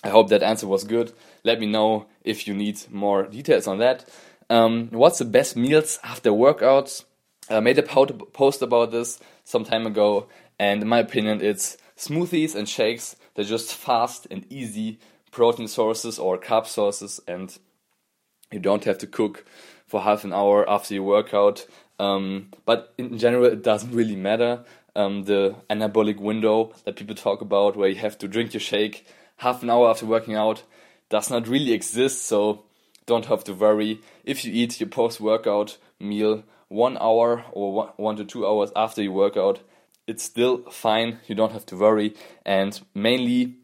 I 0.04 0.10
hope 0.10 0.30
that 0.30 0.44
answer 0.44 0.68
was 0.68 0.84
good. 0.84 1.14
Let 1.44 1.60
me 1.60 1.66
know 1.66 2.08
if 2.24 2.48
you 2.48 2.54
need 2.54 2.80
more 2.92 3.24
details 3.24 3.68
on 3.68 3.80
that. 3.80 4.10
Um, 4.50 4.90
what's 4.92 5.20
the 5.20 5.26
best 5.26 5.56
meals 5.56 6.00
after 6.04 6.32
workouts? 6.32 7.06
I 7.50 7.60
made 7.60 7.78
a 7.78 7.84
post 7.84 8.62
about 8.62 8.92
this 8.92 9.20
some 9.44 9.66
time 9.66 9.86
ago, 9.86 10.28
and 10.60 10.82
in 10.82 10.88
my 10.88 11.00
opinion, 11.00 11.42
it's 11.42 11.78
smoothies 11.98 12.56
and 12.56 12.68
shakes. 12.68 13.16
They're 13.36 13.46
just 13.46 13.74
fast 13.74 14.28
and 14.30 14.46
easy 14.52 15.00
protein 15.32 15.68
sources 15.68 16.20
or 16.20 16.38
carb 16.38 16.68
sources, 16.68 17.20
and 17.28 17.58
you 18.52 18.60
don't 18.60 18.84
have 18.86 18.98
to 19.00 19.08
cook 19.08 19.46
for 19.88 20.02
half 20.02 20.24
an 20.24 20.34
hour 20.34 20.70
after 20.70 20.94
your 20.94 21.04
workout. 21.04 21.66
Um, 22.00 22.52
but 22.66 22.94
in 22.98 23.18
general, 23.18 23.46
it 23.46 23.64
doesn't 23.64 23.94
really 23.94 24.16
matter. 24.16 24.64
Um, 24.96 25.24
the 25.24 25.56
anabolic 25.70 26.20
window 26.20 26.74
that 26.86 26.96
people 26.96 27.16
talk 27.16 27.42
about, 27.42 27.76
where 27.76 27.90
you 27.90 27.96
have 27.96 28.18
to 28.20 28.28
drink 28.28 28.54
your 28.54 28.62
shake 28.62 29.08
half 29.38 29.64
an 29.64 29.70
hour 29.70 29.90
after 29.90 30.06
working 30.06 30.36
out, 30.36 30.64
does 31.10 31.30
not 31.30 31.48
really 31.48 31.74
exist. 31.74 32.24
So 32.24 32.64
don't 33.06 33.26
have 33.26 33.44
to 33.46 33.54
worry 33.54 34.02
if 34.24 34.46
you 34.46 34.54
eat 34.54 34.80
your 34.80 34.90
post 34.90 35.20
workout 35.20 35.78
meal 36.00 36.44
one 36.70 36.98
hour 36.98 37.46
or 37.52 37.92
one 37.98 38.16
to 38.16 38.26
two 38.26 38.46
hours 38.48 38.72
after 38.76 39.02
your 39.02 39.12
workout. 39.14 39.60
It's 40.06 40.24
still 40.24 40.70
fine. 40.70 41.20
You 41.28 41.36
don't 41.36 41.54
have 41.54 41.66
to 41.68 41.78
worry, 41.78 42.16
and 42.46 42.80
mainly 42.94 43.56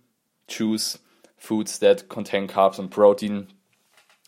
choose 0.48 0.98
foods 1.38 1.80
that 1.80 2.10
contain 2.10 2.48
carbs 2.48 2.80
and 2.80 2.90
protein, 2.90 3.48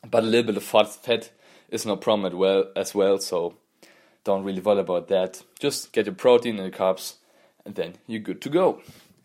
but 0.09 0.23
a 0.23 0.27
little 0.27 0.53
bit 0.53 0.57
of 0.57 0.63
fat 0.63 1.31
is 1.69 1.85
no 1.85 1.95
problem 1.95 2.37
well. 2.37 2.65
As 2.75 2.93
well, 2.93 3.19
so 3.19 3.55
don't 4.23 4.43
really 4.43 4.61
worry 4.61 4.79
about 4.79 5.07
that. 5.07 5.41
Just 5.59 5.93
get 5.93 6.05
your 6.05 6.15
protein 6.15 6.59
and 6.59 6.73
your 6.73 6.77
carbs, 6.77 7.15
and 7.65 7.75
then 7.75 7.95
you're 8.07 8.19
good 8.19 8.41
to 8.41 8.49
go. 8.49 8.81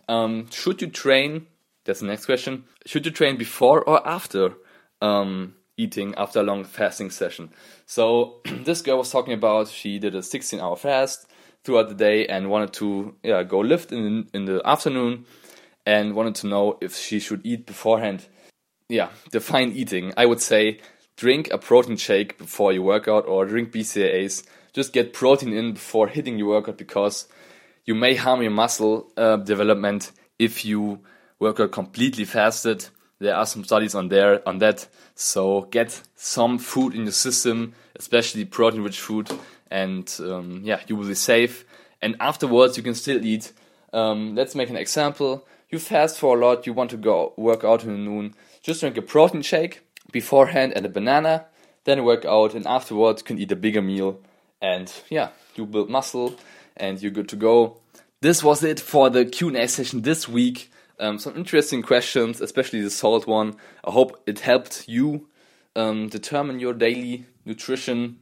Um, 0.09 0.49
should 0.51 0.81
you 0.81 0.89
train? 0.89 1.47
That's 1.85 2.01
the 2.01 2.07
next 2.07 2.27
question. 2.27 2.65
Should 2.85 3.07
you 3.07 3.13
train 3.13 3.37
before 3.37 3.83
or 3.83 4.07
after 4.07 4.55
um, 5.01 5.55
eating 5.77 6.15
after 6.17 6.41
a 6.41 6.45
long 6.45 6.65
fasting 6.65 7.11
session? 7.11 7.51
So 7.85 8.41
this 8.45 8.83
girl 8.83 8.99
was 8.99 9.11
talking 9.11 9.35
about 9.35 9.69
she 9.69 9.99
did 9.99 10.15
a 10.15 10.21
16-hour 10.21 10.77
fast 10.77 11.27
throughout 11.67 11.89
the 11.89 11.95
day 11.95 12.27
and 12.27 12.49
wanted 12.49 12.73
to 12.73 13.15
yeah 13.23 13.43
go 13.43 13.59
lift 13.59 13.93
in 13.93 14.29
in 14.33 14.45
the 14.45 14.63
afternoon 14.65 15.27
and 15.85 16.15
wanted 16.15 16.37
to 16.37 16.47
know 16.47 16.79
if 16.81 16.97
she 16.97 17.19
should 17.19 17.45
eat 17.45 17.67
beforehand. 17.67 18.27
Yeah, 18.89 19.09
define 19.33 19.73
eating. 19.73 20.15
I 20.17 20.27
would 20.27 20.41
say 20.41 20.79
drink 21.17 21.51
a 21.51 21.59
protein 21.59 21.97
shake 21.97 22.39
before 22.39 22.73
your 22.73 22.83
workout 22.83 23.27
or 23.27 23.45
drink 23.45 23.73
BCAAs 23.73 24.45
just 24.77 24.93
get 24.93 25.15
protein 25.15 25.55
in 25.55 25.73
before 25.73 26.07
hitting 26.07 26.39
your 26.39 26.49
workout 26.49 26.77
because 26.77 27.27
you 27.87 27.95
may 27.95 28.15
harm 28.15 28.43
your 28.43 28.51
muscle 28.51 29.11
uh, 29.17 29.37
development 29.37 30.13
if 30.39 30.67
you 30.67 31.01
work 31.39 31.59
out 31.61 31.73
completely 31.73 32.27
fasted. 32.27 32.87
There 33.19 33.35
are 33.35 33.47
some 33.47 33.65
studies 33.65 33.95
on 33.95 34.09
there 34.09 34.47
on 34.47 34.59
that. 34.59 34.87
So 35.15 35.63
get 35.63 36.03
some 36.15 36.59
food 36.59 36.95
in 36.95 37.05
your 37.05 37.13
system, 37.13 37.73
especially 37.99 38.45
protein-rich 38.45 39.01
food, 39.01 39.31
and 39.71 40.15
um, 40.21 40.61
yeah, 40.65 40.81
you 40.87 40.97
will 40.97 41.09
be 41.09 41.15
safe. 41.15 41.65
And 42.03 42.17
afterwards, 42.21 42.77
you 42.77 42.83
can 42.83 42.95
still 42.95 43.25
eat. 43.25 43.53
Um, 43.93 44.35
let's 44.35 44.55
make 44.55 44.71
an 44.71 44.77
example. 44.77 45.47
You 45.71 45.79
fast 45.79 46.19
for 46.19 46.37
a 46.37 46.41
lot. 46.41 46.67
You 46.67 46.73
want 46.73 46.91
to 46.91 46.97
go 46.97 47.33
work 47.37 47.65
out 47.65 47.85
in 47.85 47.91
the 47.91 47.99
noon. 47.99 48.35
Just 48.63 48.81
drink 48.81 48.97
a 48.97 49.03
protein 49.03 49.43
shake 49.43 49.81
beforehand 50.13 50.73
and 50.77 50.87
a 50.87 50.89
banana. 50.89 51.47
Then 51.85 52.05
work 52.05 52.25
out, 52.25 52.55
and 52.55 52.67
afterwards, 52.67 53.23
you 53.23 53.27
can 53.27 53.39
eat 53.39 53.53
a 53.53 53.57
bigger 53.57 53.83
meal 53.83 54.21
and 54.61 54.93
yeah, 55.09 55.31
you 55.55 55.67
build 55.67 55.91
muscle 55.91 56.35
and 56.77 57.01
you're 57.01 57.11
good 57.11 57.29
to 57.31 57.37
go. 57.37 57.81
This 58.21 58.43
was 58.43 58.63
it 58.63 58.81
for 58.81 59.11
the 59.11 59.25
Q&A 59.25 59.69
session 59.69 60.03
this 60.03 60.29
week. 60.29 60.71
Um, 60.99 61.19
some 61.19 61.37
interesting 61.37 61.83
questions, 61.83 62.41
especially 62.41 62.81
the 62.81 62.91
salt 62.91 63.27
one. 63.27 63.57
I 63.85 63.91
hope 63.91 64.23
it 64.27 64.41
helped 64.41 64.89
you 64.89 65.29
um, 65.75 66.09
determine 66.09 66.59
your 66.59 66.73
daily 66.73 67.27
nutrition. 67.45 68.19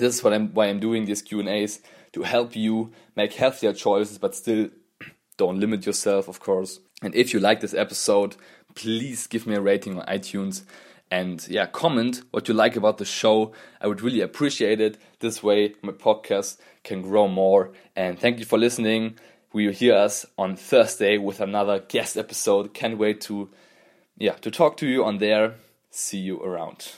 This 0.00 0.16
is 0.16 0.24
what 0.24 0.32
I'm, 0.32 0.48
why 0.54 0.66
I'm 0.66 0.80
doing 0.80 1.04
these 1.04 1.22
Q&As 1.22 1.80
to 2.12 2.22
help 2.22 2.56
you 2.56 2.92
make 3.14 3.34
healthier 3.34 3.72
choices, 3.72 4.18
but 4.18 4.34
still 4.34 4.68
don't 5.36 5.60
limit 5.60 5.86
yourself, 5.86 6.26
of 6.26 6.40
course. 6.40 6.80
And 7.02 7.14
if 7.14 7.32
you 7.32 7.40
like 7.40 7.60
this 7.60 7.74
episode, 7.74 8.36
please 8.74 9.26
give 9.26 9.46
me 9.46 9.54
a 9.54 9.60
rating 9.60 9.98
on 9.98 10.06
iTunes 10.06 10.64
and 11.10 11.46
yeah, 11.48 11.66
comment 11.66 12.22
what 12.30 12.48
you 12.48 12.54
like 12.54 12.76
about 12.76 12.98
the 12.98 13.04
show. 13.04 13.52
I 13.80 13.88
would 13.88 14.00
really 14.00 14.20
appreciate 14.20 14.80
it. 14.80 14.96
This 15.18 15.42
way, 15.42 15.74
my 15.82 15.92
podcast 15.92 16.58
can 16.84 17.02
grow 17.02 17.26
more. 17.26 17.72
And 17.96 18.18
thank 18.18 18.38
you 18.38 18.44
for 18.44 18.58
listening. 18.58 19.16
we 19.52 19.66
will 19.66 19.74
hear 19.74 19.96
us 19.96 20.24
on 20.38 20.54
Thursday 20.54 21.18
with 21.18 21.40
another 21.40 21.80
guest 21.80 22.16
episode. 22.16 22.72
Can't 22.72 22.98
wait 22.98 23.20
to 23.22 23.50
yeah 24.16 24.34
to 24.34 24.50
talk 24.50 24.76
to 24.78 24.86
you 24.86 25.04
on 25.04 25.18
there. 25.18 25.54
See 25.90 26.18
you 26.18 26.40
around. 26.40 26.92